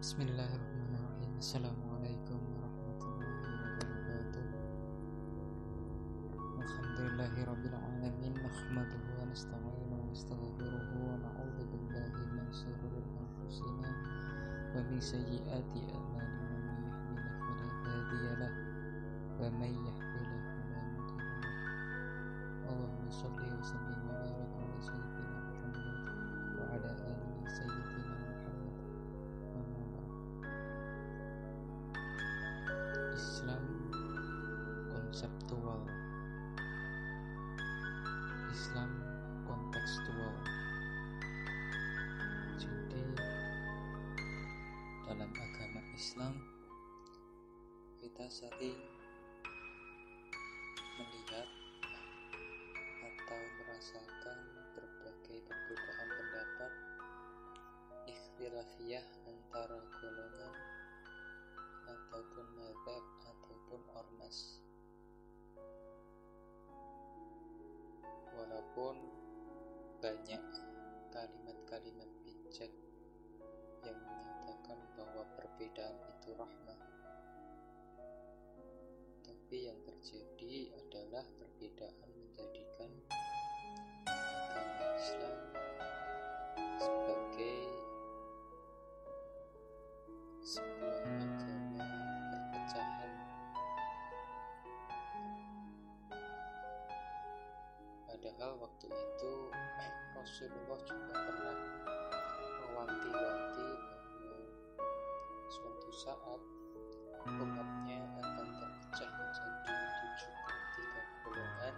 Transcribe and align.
Bismillahirrahmanirrahim 0.00 1.28
Assalamualaikum 1.36 2.40
warahmatullahi 2.56 3.52
wabarakatuh 3.52 4.48
Alhamdulillahirrabbilalamin 6.56 8.32
Nahmaduhu 8.40 9.08
wa 9.20 9.28
nasta'inu 9.28 9.92
wa 9.92 10.00
nasta'afiruhu 10.08 11.04
Wa 11.04 11.20
na'udhu 11.20 11.68
billahi 11.68 12.22
min 12.32 12.48
sururi 12.48 13.04
anfusina 13.12 13.92
Wa 14.72 14.80
min 14.88 15.04
sayyiati 15.04 15.84
a'malina 15.92 16.48
Man 16.64 16.80
yahdillah 16.80 17.36
fala 17.44 17.68
hadiyalah 17.84 18.52
Wa 19.36 19.52
man 19.52 19.72
yahdilah 19.84 20.42
fala 20.48 20.80
mudhillalah 20.96 21.52
Allahumma 22.72 23.12
salli 23.12 23.52
wa 23.52 23.60
sallim 23.68 23.99
Islam 46.10 46.34
kita 48.02 48.26
sering 48.26 48.82
melihat 50.98 51.46
atau 52.98 53.42
merasakan 53.62 54.38
berbagai 54.74 55.38
perbedaan 55.46 56.08
pendapat 56.10 56.72
ikhtilafiyah 58.10 59.06
antara 59.22 59.78
golongan 60.02 60.54
ataupun 61.86 62.46
madhab 62.58 63.04
ataupun 63.30 63.80
ormas. 63.94 64.58
Walaupun 68.34 68.98
banyak 70.02 70.42
kalimat-kalimat 71.14 72.10
bijak 72.26 72.74
yang 73.84 73.98
menyatakan 73.98 74.78
bahwa 74.96 75.22
perbedaan 75.36 75.96
itu 76.16 76.30
rahmah. 76.36 76.80
Tapi 79.24 79.56
yang 79.66 79.78
terjadi 79.82 80.54
adalah 80.78 81.24
perbedaan 81.36 82.19
saat 106.00 106.40
umatnya 107.28 108.00
akan 108.24 108.48
terpecah 108.56 109.10
menjadi 109.20 109.76
73 110.16 111.28
golongan 111.28 111.74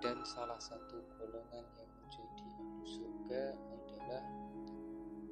dan 0.00 0.16
salah 0.24 0.56
satu 0.56 1.04
golongan 1.20 1.60
yang 1.76 1.90
menjadi 2.00 2.44
ahlu 2.56 2.84
surga 2.88 3.44
adalah 3.76 4.24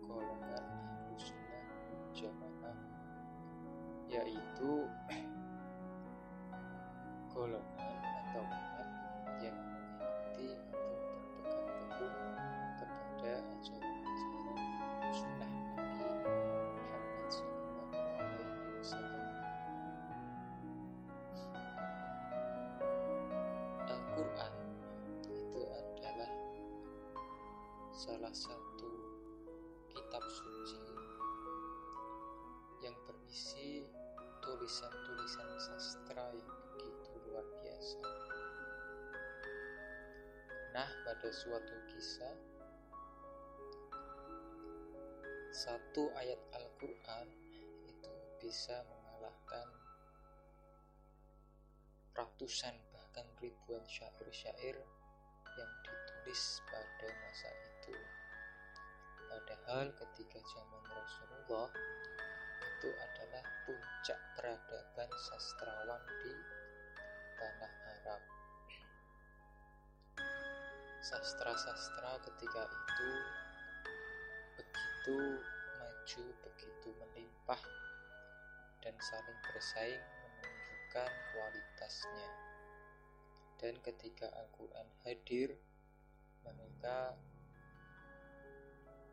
golongan 0.04 0.64
ahlu 0.68 1.16
sunnah 1.16 1.64
jamaah 2.12 2.76
yaitu 4.12 4.84
golongan 7.32 7.77
Al-Quran 24.18 24.54
itu 25.14 25.62
adalah 25.70 26.32
salah 27.94 28.34
satu 28.34 28.90
kitab 29.94 30.26
suci 30.26 30.82
yang 32.82 32.98
berisi 33.06 33.86
tulisan-tulisan 34.42 35.50
sastra 35.62 36.34
yang 36.34 36.50
begitu 36.50 37.14
luar 37.30 37.46
biasa. 37.62 38.02
Nah, 40.74 40.90
pada 41.06 41.30
suatu 41.30 41.78
kisah, 41.86 42.34
satu 45.54 46.10
ayat 46.18 46.42
Al-Quran 46.58 47.26
itu 47.86 48.12
bisa 48.42 48.82
mengalahkan 48.82 49.70
ratusan 52.18 52.87
bahkan 53.18 53.34
ribuan 53.42 53.82
syair-syair 53.90 54.78
yang 55.58 55.72
ditulis 55.82 56.62
pada 56.70 57.08
masa 57.18 57.50
itu. 57.66 57.98
Padahal 59.26 59.90
ketika 59.90 60.38
zaman 60.38 60.84
Rasulullah 60.86 61.66
itu 62.62 62.88
adalah 62.94 63.42
puncak 63.66 64.20
peradaban 64.38 65.10
sastrawan 65.18 65.98
di 66.22 66.34
tanah 67.42 67.72
Arab. 67.98 68.22
Sastra-sastra 71.02 72.22
ketika 72.22 72.70
itu 72.70 73.10
begitu 74.62 75.18
maju, 75.74 76.24
begitu 76.46 76.88
melimpah 77.02 77.62
dan 78.86 78.94
saling 79.02 79.38
bersaing 79.42 80.06
menunjukkan 80.22 81.10
kualitasnya. 81.34 82.47
Dan 83.58 83.74
ketika 83.82 84.30
Al-Quran 84.38 84.86
hadir, 85.02 85.58
mereka 86.46 87.18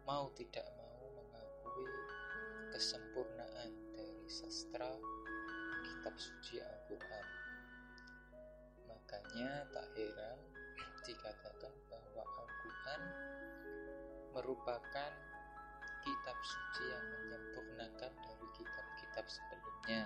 mau 0.06 0.30
tidak 0.38 0.70
mau 0.78 1.02
mengakui 1.18 1.90
kesempurnaan 2.70 3.74
dari 3.98 4.26
sastra 4.30 4.94
kitab 5.82 6.14
suci 6.14 6.62
Al-Quran. 6.62 7.26
Makanya 8.86 9.66
tak 9.74 9.88
heran 9.98 10.38
dikatakan 11.06 11.74
bahwa 11.90 12.22
Al-Quran 12.26 13.02
merupakan 14.34 15.12
kitab 16.06 16.38
suci 16.38 16.84
yang 16.90 17.06
menyempurnakan 17.18 18.14
dari 18.14 18.48
kitab-kitab 18.58 19.26
sebelumnya 19.26 20.06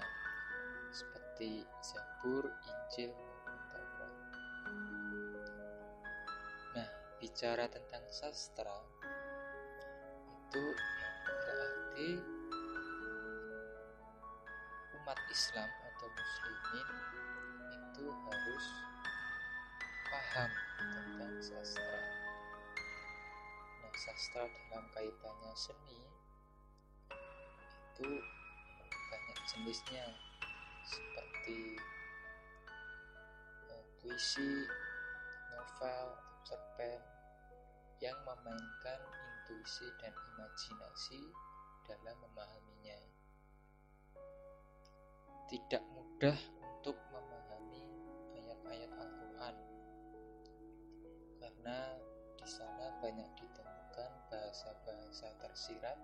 seperti 0.92 1.64
Zabur, 1.84 2.48
Injil, 2.48 3.12
bicara 7.30 7.70
tentang 7.70 8.02
sastra 8.10 8.74
itu 10.50 10.66
berarti 11.30 12.10
umat 14.98 15.20
Islam 15.30 15.70
atau 15.70 16.08
muslimin 16.10 16.90
itu 17.70 18.06
harus 18.10 18.66
paham 20.10 20.52
tentang 20.82 21.34
sastra. 21.38 22.02
Nah, 23.78 23.94
sastra 23.94 24.50
dalam 24.50 24.86
kaitannya 24.90 25.54
seni 25.54 26.02
itu 27.94 28.10
banyak 28.90 29.40
jenisnya 29.54 30.06
seperti 30.82 31.78
uh, 33.70 33.86
puisi, 34.02 34.66
novel, 35.54 36.06
cerpen 36.42 37.09
yang 38.00 38.16
memainkan 38.24 39.00
intuisi 39.12 39.88
dan 40.00 40.16
imajinasi 40.16 41.20
dalam 41.84 42.16
memahaminya. 42.24 43.00
Tidak 45.52 45.84
mudah 45.92 46.40
untuk 46.64 46.96
memahami 47.12 47.84
ayat-ayat 48.40 48.92
Al-Quran 48.96 49.56
karena 51.44 51.80
di 52.40 52.48
sana 52.48 52.88
banyak 53.04 53.30
ditemukan 53.36 54.12
bahasa-bahasa 54.32 55.28
tersirat 55.44 56.00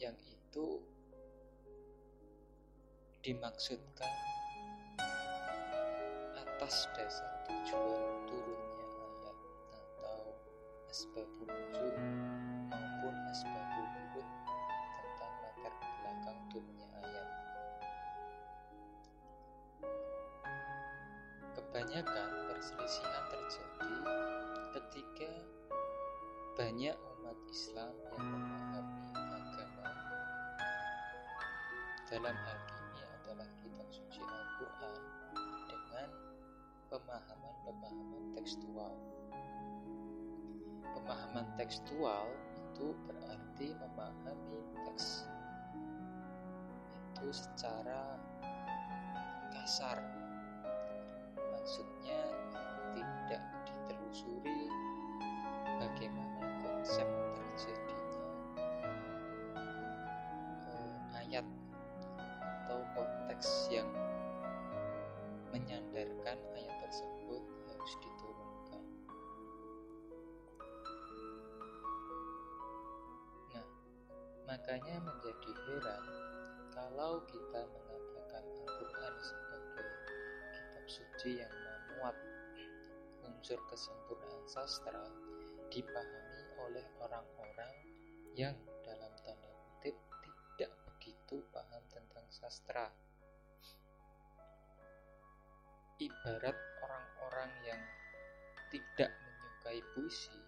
yang 0.00 0.16
itu 0.24 0.80
dimaksudkan 3.20 4.14
atas 6.40 6.88
dasar 6.96 7.32
tujuan 7.46 8.02
asbabul 10.92 11.48
wujud 11.48 11.96
maupun 12.68 13.16
asbabun 13.32 13.88
wujud 13.96 14.28
tentang 15.00 15.32
latar 15.40 15.74
belakang 15.80 16.40
turunnya 16.52 16.88
ayat. 17.00 17.28
Kebanyakan 21.56 22.28
perselisihan 22.44 23.24
terjadi 23.32 23.94
ketika 24.76 25.32
banyak 26.60 26.96
umat 27.00 27.38
Islam 27.48 27.96
yang 28.12 28.26
memahami 28.28 29.00
agama 29.16 29.88
dalam 32.04 32.36
hal 32.36 32.58
ini 32.68 33.00
adalah 33.00 33.48
kitab 33.64 33.88
suci 33.88 34.20
Al-Quran 34.20 35.00
dengan 35.72 36.08
pemahaman-pemahaman 36.92 38.36
tekstual 38.36 38.92
pemahaman 40.94 41.46
tekstual 41.56 42.28
itu 42.56 42.96
berarti 43.08 43.74
memahami 43.76 44.60
teks. 44.88 45.28
Itu 47.12 47.28
secara 47.32 48.16
kasar. 49.52 50.00
Maksudnya 51.36 51.91
makanya 74.72 75.04
menjadi 75.04 75.52
heran 75.68 76.04
kalau 76.72 77.20
kita 77.28 77.60
mengatakan 77.60 78.40
Al-Quran 78.40 79.14
sebagai 79.20 79.88
kitab 80.56 80.84
suci 80.88 81.30
yang 81.44 81.52
memuat 81.52 82.16
unsur 83.20 83.60
kesempurnaan 83.68 84.48
sastra 84.48 85.04
dipahami 85.68 86.40
oleh 86.64 86.88
orang-orang 87.04 87.74
yang 88.32 88.56
dalam 88.80 89.12
tanda 89.20 89.52
kutip 89.60 89.92
tidak 90.24 90.72
begitu 90.88 91.44
paham 91.52 91.84
tentang 91.92 92.24
sastra. 92.32 92.88
Ibarat 96.00 96.56
orang-orang 96.80 97.52
yang 97.68 97.82
tidak 98.72 99.12
menyukai 99.20 99.84
puisi, 99.92 100.40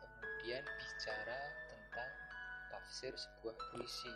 kemudian 0.00 0.64
bicara 0.64 1.65
tafsir 2.76 3.16
sebuah 3.16 3.56
puisi. 3.72 4.12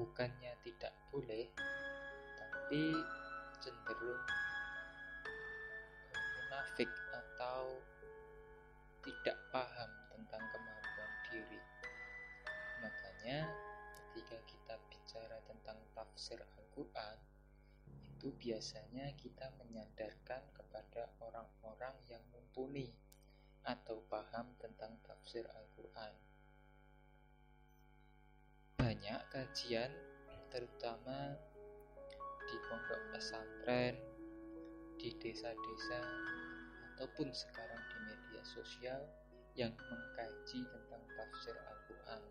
Bukannya 0.00 0.56
tidak 0.64 0.96
boleh, 1.12 1.44
tapi 2.40 2.96
cenderung 3.60 4.24
munafik 6.24 6.88
atau 7.12 7.76
tidak 9.04 9.36
paham 9.52 9.90
tentang 10.08 10.40
kemampuan 10.56 11.12
diri. 11.28 11.60
Makanya 12.80 13.52
ketika 13.92 14.40
kita 14.48 14.74
bicara 14.88 15.36
tentang 15.44 15.76
tafsir 15.92 16.40
Al-Quran, 16.56 17.20
itu 18.16 18.32
biasanya 18.40 19.12
kita 19.20 19.52
menyadarkan 19.60 20.48
kepada 20.56 21.12
orang-orang 21.20 21.92
yang 22.08 22.24
mumpuni 22.32 22.88
atau 23.68 24.00
paham 24.08 24.48
tentang 24.56 24.96
tafsir 25.04 25.44
Al-Quran. 25.44 26.16
Banyak 28.80 29.20
kajian, 29.28 29.92
terutama 30.48 31.36
di 32.48 32.56
pondok 32.64 33.02
pesantren, 33.12 34.00
di 34.96 35.12
desa-desa, 35.20 36.00
ataupun 36.96 37.28
sekarang 37.28 37.82
di 37.92 37.98
media 38.08 38.42
sosial 38.48 39.04
yang 39.52 39.76
mengkaji 39.76 40.64
tentang 40.64 41.04
tafsir 41.12 41.52
Al-Quran. 41.52 42.22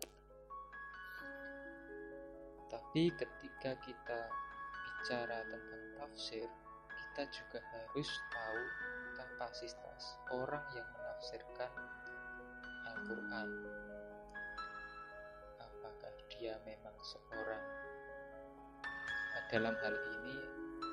Tapi 2.66 3.02
ketika 3.14 3.78
kita 3.86 4.20
bicara 4.74 5.46
tentang 5.46 5.84
tafsir, 6.02 6.50
kita 6.98 7.22
juga 7.30 7.62
harus 7.70 8.10
tahu 8.34 8.62
kapasitas 9.18 10.14
orang 10.30 10.62
yang 10.78 10.86
menafsirkan 10.94 11.72
Al-Quran. 12.86 13.48
Apakah 15.58 16.12
dia 16.30 16.54
memang 16.62 16.94
seorang 17.02 17.64
dalam 19.50 19.74
hal 19.82 19.94
ini 20.22 20.36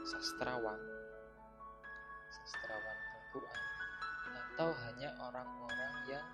sastrawan, 0.10 0.82
sastrawan 2.34 2.98
Al-Quran, 3.14 3.62
atau 4.34 4.70
hanya 4.90 5.10
orang-orang 5.22 5.94
yang 6.10 6.26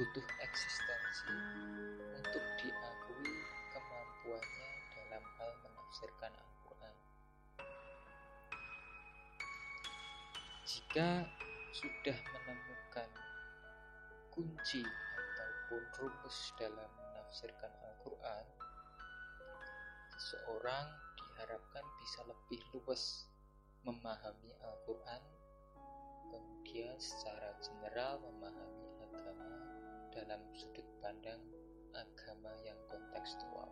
butuh 0.00 0.24
eksistensi 0.40 1.36
untuk 2.16 2.44
diakui 2.64 3.32
kemampuannya 3.76 4.70
dalam 4.94 5.24
hal 5.36 5.50
menafsirkan 5.68 6.32
Al-Quran. 6.32 6.55
Jika 10.66 11.22
sudah 11.70 12.18
menemukan 12.34 13.06
kunci 14.34 14.82
ataupun 15.30 15.78
rumus 15.94 16.50
dalam 16.58 16.90
menafsirkan 16.90 17.70
Al-Quran, 17.86 18.44
seseorang 20.18 20.90
diharapkan 21.14 21.86
bisa 22.02 22.26
lebih 22.26 22.58
luas 22.74 23.30
memahami 23.86 24.50
Al-Quran, 24.58 25.22
kemudian 26.34 26.98
secara 26.98 27.54
general 27.62 28.18
memahami 28.26 28.90
agama 29.06 29.50
dalam 30.10 30.42
sudut 30.50 30.88
pandang 30.98 31.46
agama 31.94 32.50
yang 32.66 32.78
kontekstual. 32.90 33.70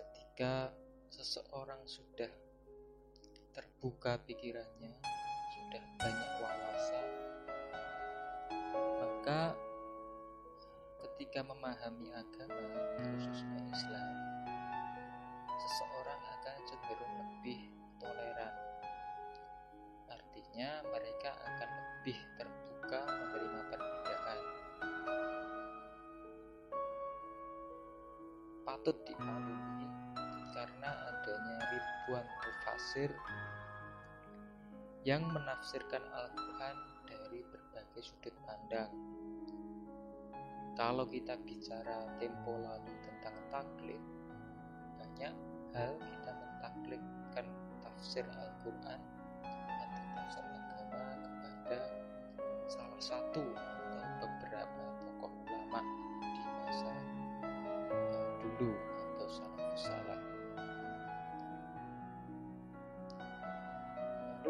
Ketika 0.00 0.72
seseorang 1.12 1.84
sudah 1.84 2.32
terbuka 3.52 4.16
pikirannya, 4.24 4.96
sudah 5.52 5.84
banyak 6.00 6.30
wawasan, 6.40 7.08
maka 9.00 9.52
ketika 11.04 11.44
memahami 11.44 12.08
agama, 12.16 12.64
khususnya 12.96 13.60
Islam, 13.68 14.08
seseorang 15.60 16.20
akan 16.40 16.56
cenderung 16.64 17.14
lebih 17.20 17.60
toleran. 18.00 18.54
Artinya, 20.08 20.70
mereka 20.88 21.30
akan 21.36 21.70
lebih 21.76 22.18
terbuka 22.40 23.00
menerima 23.04 23.60
perbedaan. 23.68 24.40
Patut 28.64 28.96
dimaklumi 29.04 29.88
karena 30.52 30.90
adanya 31.10 31.56
ribuan 31.72 32.26
mufasir 32.62 33.10
yang 35.02 35.26
menafsirkan 35.34 35.98
Al-Quran 36.14 36.78
dari 37.10 37.42
berbagai 37.50 38.06
sudut 38.06 38.30
pandang. 38.46 38.94
Kalau 40.78 41.02
kita 41.10 41.34
bicara 41.42 42.06
tempo 42.22 42.54
lalu 42.54 42.94
tentang 43.02 43.34
taklid, 43.50 43.98
banyak 44.94 45.34
hal 45.74 45.90
kita 45.98 46.30
mentaklidkan 46.38 47.46
tafsir 47.82 48.22
Al-Quran 48.30 49.00
atau 49.82 50.02
tafsir 50.14 50.46
agama 50.46 51.18
kepada 51.18 51.78
salah 52.70 53.02
satu 53.02 53.42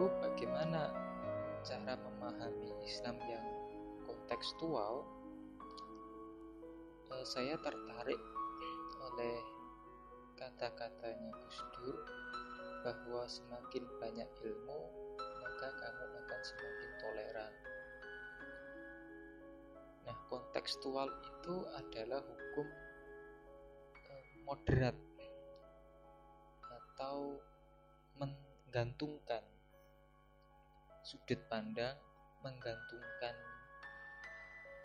Lalu 0.03 0.19
bagaimana 0.19 0.91
cara 1.63 1.95
memahami 1.95 2.75
Islam 2.83 3.23
yang 3.23 3.47
kontekstual? 4.03 5.07
Saya 7.23 7.55
tertarik 7.63 8.19
oleh 8.99 9.39
kata-katanya 10.35 11.31
Gus 11.39 11.59
Dur 11.79 11.95
bahwa 12.83 13.31
semakin 13.31 13.87
banyak 14.03 14.27
ilmu 14.43 14.81
maka 15.39 15.69
kamu 15.71 16.05
akan 16.19 16.41
semakin 16.51 16.91
toleran. 16.99 17.55
Nah, 20.03 20.17
kontekstual 20.27 21.15
itu 21.31 21.55
adalah 21.79 22.27
hukum 22.27 22.67
moderat 24.51 24.99
atau 26.67 27.39
menggantungkan 28.19 29.47
sudut 31.03 31.39
pandang, 31.51 31.99
menggantungkan 32.43 33.35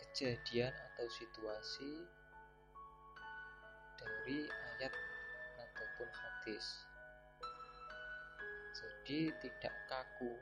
kejadian 0.02 0.74
atau 0.74 1.06
situasi 1.10 1.92
dari 3.98 4.46
ayat 4.46 4.92
atau 5.58 5.88
maupun 5.98 6.10
hadis. 6.14 6.66
Jadi 8.78 9.34
tidak 9.42 9.74
kaku 9.90 10.38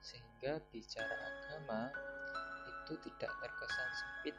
sehingga 0.00 0.56
bicara 0.72 1.12
agama 1.12 1.92
itu 2.64 2.92
tidak 3.04 3.28
terkesan 3.28 3.90
sempit. 3.92 4.36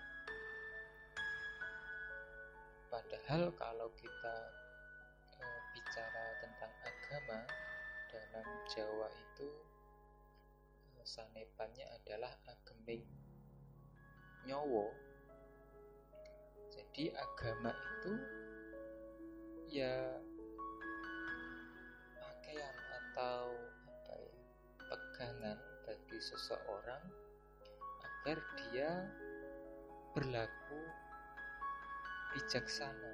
Padahal 2.90 3.54
kalau 3.54 3.90
kita 3.94 4.38
e, 5.38 5.44
bicara 5.78 6.26
tentang 6.42 6.74
agama 6.82 7.40
dalam 8.10 8.48
Jawa 8.74 9.08
itu 9.14 9.69
sanepannya 11.04 11.86
adalah 12.00 12.34
ageming 12.48 13.06
nyowo. 14.48 14.90
Jadi 16.70 17.12
agama 17.14 17.72
itu 17.74 18.14
ya 19.70 20.18
pakaian 22.18 22.76
atau 22.76 23.54
apa 23.86 24.14
ya 24.18 24.38
pegangan 24.90 25.58
bagi 25.86 26.20
seseorang 26.20 27.04
agar 28.02 28.38
dia 28.58 28.92
berlaku 30.18 30.82
bijaksana. 32.34 33.14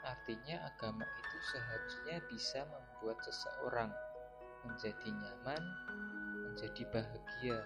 Artinya 0.00 0.64
agama 0.64 1.04
itu 1.04 1.36
seharusnya 1.52 2.16
bisa 2.32 2.64
membuat 2.64 3.20
seseorang 3.20 3.92
menjadi 4.64 5.08
nyaman, 5.08 5.62
menjadi 6.50 6.82
bahagia, 6.90 7.62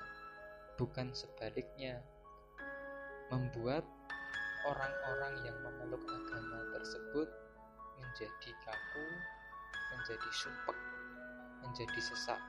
bukan 0.76 1.08
sebaliknya. 1.16 2.04
Membuat 3.32 3.88
orang-orang 4.68 5.34
yang 5.48 5.56
memeluk 5.64 6.04
agama 6.04 6.60
tersebut 6.76 7.28
menjadi 7.96 8.50
kaku, 8.68 9.08
menjadi 9.96 10.30
sumpek, 10.36 10.78
menjadi 11.64 12.00
sesak. 12.04 12.40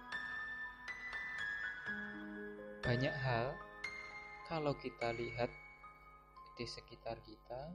Banyak 2.84 3.16
hal 3.16 3.56
kalau 4.52 4.76
kita 4.78 5.16
lihat 5.16 5.50
di 6.60 6.68
sekitar 6.68 7.18
kita, 7.24 7.72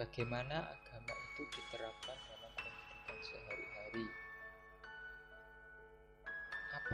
bagaimana 0.00 0.72
agama 0.72 1.12
itu 1.12 1.42
diterapkan 1.52 2.18
dalam 2.26 2.52
kehidupan 2.58 3.18
sehari-hari. 3.22 4.23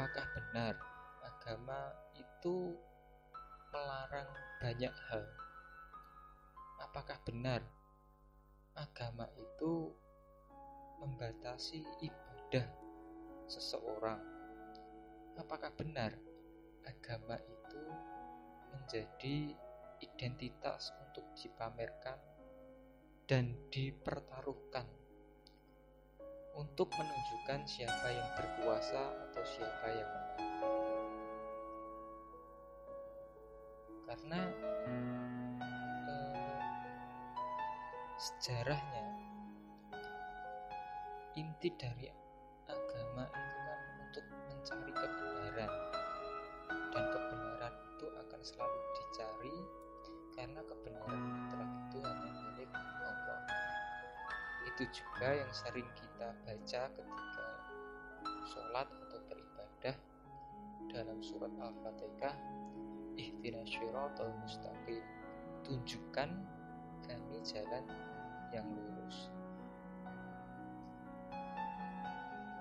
Apakah 0.00 0.32
benar 0.32 0.74
agama 1.20 1.92
itu 2.16 2.72
melarang 3.68 4.32
banyak 4.56 4.88
hal? 4.88 5.28
Apakah 6.80 7.20
benar 7.28 7.60
agama 8.80 9.28
itu 9.36 9.92
membatasi 11.04 11.84
ibadah 12.00 12.64
seseorang? 13.44 14.24
Apakah 15.36 15.68
benar 15.76 16.16
agama 16.88 17.36
itu 17.44 17.84
menjadi 18.72 19.52
identitas 20.00 20.96
untuk 20.96 21.28
dipamerkan 21.36 22.16
dan 23.28 23.52
dipertaruhkan 23.68 24.99
untuk 26.54 26.90
menunjukkan 26.94 27.60
siapa 27.66 28.08
yang 28.10 28.28
berkuasa 28.34 29.02
atau 29.30 29.42
siapa 29.46 29.86
yang 29.94 30.10
menang. 30.10 30.38
Karena 34.10 34.40
eh, 36.10 36.62
sejarahnya 38.18 39.06
inti 41.38 41.70
dari 41.78 42.10
agama 42.66 43.24
itu 43.30 43.58
kan 43.62 43.80
untuk 44.02 44.24
mencari 44.50 44.92
kebenaran 44.92 45.72
dan 46.90 47.04
kebenaran 47.14 47.74
itu 47.94 48.06
akan 48.18 48.40
selalu 48.42 48.78
dicari 48.98 49.56
karena 50.34 50.60
kebenaran 50.66 51.22
fitrah 51.22 51.70
itu 51.86 51.98
hanya 52.02 52.30
milik 52.34 52.70
Allah. 52.74 53.40
Itu 54.66 54.82
juga 54.90 55.28
yang 55.38 55.52
sering 55.54 55.86
kita 55.94 56.09
baca 56.20 56.82
ketika 56.92 57.48
sholat 58.44 58.84
atau 58.84 59.18
beribadah 59.24 59.96
dalam 60.92 61.16
surat 61.24 61.48
Al-Fatihah 61.56 62.36
Ihdinas 63.16 63.64
syiratal 63.64 64.28
mustaqim 64.44 65.00
Tunjukkan 65.64 66.28
kami 67.08 67.36
jalan 67.40 67.84
yang 68.52 68.66
lurus. 68.68 69.30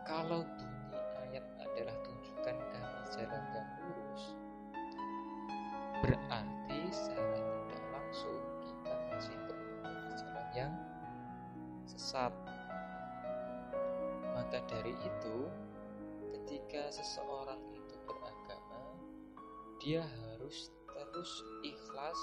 Kalau 0.08 0.46
bunyi 0.46 0.96
ayat 1.28 1.46
adalah 1.60 1.96
tunjukkan 2.06 2.56
kami 2.56 3.00
jalan 3.12 3.44
yang 3.52 3.68
lurus 3.84 4.24
Berarti 6.00 6.80
secara 6.96 7.44
tidak 7.44 7.84
langsung 7.92 8.40
kita 8.64 8.94
masih 9.12 9.36
berada 9.44 9.92
di 9.92 10.14
jalan 10.16 10.48
yang 10.56 10.74
sesat 11.84 12.32
Maka 14.50 14.66
dari 14.66 14.98
itu 14.98 15.46
ketika 16.34 16.90
seseorang 16.90 17.62
itu 17.70 18.02
beragama 18.02 18.82
dia 19.78 20.02
harus 20.02 20.74
terus 20.90 21.46
ikhlas 21.62 22.18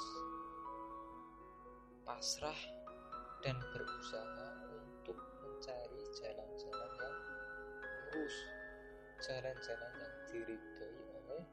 pasrah 2.03 2.61
dan 3.47 3.55
berusaha 3.71 4.59
untuk 4.75 5.15
mencari 5.39 6.03
jalan-jalan 6.19 6.91
yang 6.99 7.19
lurus 8.11 8.37
jalan-jalan 9.23 9.93
yang 9.95 10.15
diridhoi 10.27 10.99
oleh 11.23 11.47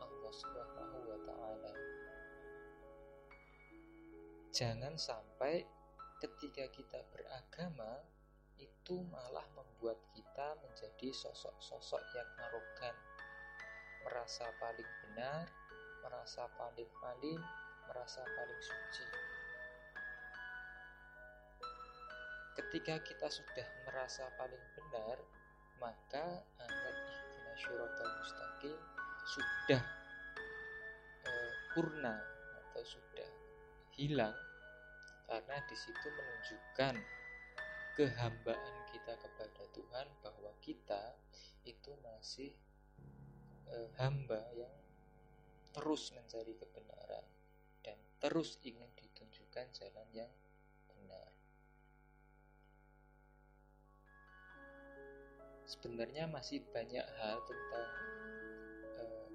Allah 0.00 0.32
Subhanahu 0.32 1.04
wa 1.04 1.20
taala. 1.28 1.72
Jangan 4.56 4.96
sampai 4.96 5.68
ketika 6.16 6.64
kita 6.72 7.04
beragama 7.12 8.16
itu 8.58 9.00
malah 9.10 9.46
membuat 9.54 9.98
kita 10.14 10.58
menjadi 10.62 11.08
sosok-sosok 11.14 12.02
yang 12.14 12.28
arogan, 12.50 12.96
merasa 14.02 14.46
paling 14.58 14.90
benar, 15.06 15.46
merasa 16.02 16.46
paling 16.58 16.90
paling, 16.98 17.40
merasa 17.86 18.22
paling 18.22 18.60
suci. 18.62 19.06
Ketika 22.58 22.98
kita 23.06 23.28
sudah 23.30 23.68
merasa 23.86 24.26
paling 24.34 24.64
benar, 24.74 25.16
maka 25.78 26.42
ayat 26.58 26.96
ikhtina 27.06 27.52
syuratul 27.54 28.10
mustaqim 28.18 28.78
sudah 29.28 29.82
eh, 31.22 31.52
purna 31.76 32.18
atau 32.58 32.82
sudah 32.82 33.30
hilang 33.94 34.34
karena 35.28 35.56
di 35.68 35.76
situ 35.76 36.06
menunjukkan 36.08 36.94
kehambaan 37.98 38.76
kita 38.94 39.10
kepada 39.18 39.66
Tuhan 39.74 40.06
bahwa 40.22 40.54
kita 40.62 41.18
itu 41.66 41.90
masih 41.98 42.54
eh, 43.74 43.90
hamba 43.98 44.38
yang 44.54 44.70
terus 45.74 46.14
mencari 46.14 46.54
kebenaran 46.54 47.26
dan 47.82 47.98
terus 48.22 48.62
ingin 48.62 48.86
ditunjukkan 48.94 49.66
jalan 49.74 50.08
yang 50.14 50.30
benar. 50.86 51.26
Sebenarnya 55.66 56.30
masih 56.30 56.62
banyak 56.70 57.02
hal 57.02 57.42
tentang 57.50 57.90
eh, 59.02 59.28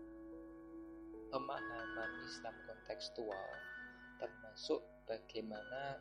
pemahaman 1.35 2.11
Islam 2.23 2.55
kontekstual 2.63 3.49
termasuk 4.23 4.79
bagaimana 5.03 5.99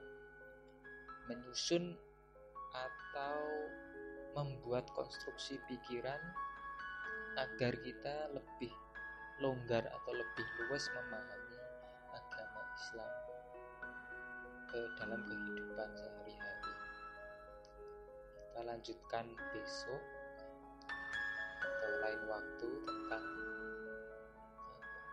menyusun 1.27 1.99
atau 2.73 3.39
membuat 4.33 4.89
konstruksi 4.97 5.61
pikiran 5.69 6.21
agar 7.37 7.73
kita 7.85 8.33
lebih 8.33 8.73
longgar 9.41 9.85
atau 9.85 10.13
lebih 10.13 10.47
luas 10.65 10.85
memahami 10.93 11.61
agama 12.13 12.61
Islam 12.77 13.13
ke 14.73 14.81
dalam 15.01 15.21
kehidupan 15.21 15.89
sehari-hari. 15.97 16.75
Kita 18.41 18.61
lanjutkan 18.65 19.27
besok 19.53 20.03
atau 21.61 21.93
lain 22.05 22.23
waktu 22.29 22.69
tentang 22.89 23.25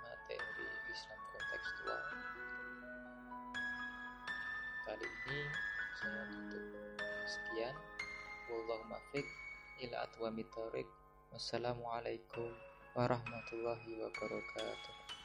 materi 0.04 0.68
Islam 0.92 1.20
kontekstual. 1.36 2.04
Kali 4.88 5.08
ini 5.08 5.40
saya 6.00 6.24
tutup 6.32 7.09
sekian. 7.30 7.76
Wallahu 8.50 8.84
muwaffiq. 8.90 9.28
Ila 9.86 10.04
atwamit 10.10 10.50
thoriq 10.52 10.90
wassalamualaikum 11.30 12.50
warahmatullahi 12.98 14.02
wabarakatuh 14.02 15.19